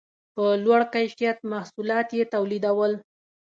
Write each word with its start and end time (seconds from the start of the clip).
په 0.35 0.45
لوړ 0.63 0.81
کیفیت 0.93 1.37
محصولات 1.51 2.07
یې 2.17 2.23
تولیدول 2.33 2.93